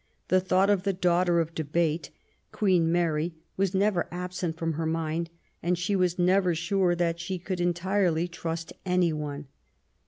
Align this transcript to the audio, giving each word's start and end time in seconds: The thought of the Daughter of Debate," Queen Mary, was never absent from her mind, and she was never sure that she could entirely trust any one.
The 0.29 0.39
thought 0.41 0.71
of 0.71 0.81
the 0.81 0.93
Daughter 0.93 1.39
of 1.39 1.53
Debate," 1.53 2.09
Queen 2.51 2.91
Mary, 2.91 3.35
was 3.55 3.75
never 3.75 4.07
absent 4.11 4.57
from 4.57 4.73
her 4.73 4.87
mind, 4.87 5.29
and 5.61 5.77
she 5.77 5.95
was 5.95 6.17
never 6.17 6.55
sure 6.55 6.95
that 6.95 7.19
she 7.19 7.37
could 7.37 7.61
entirely 7.61 8.27
trust 8.27 8.73
any 8.83 9.13
one. 9.13 9.45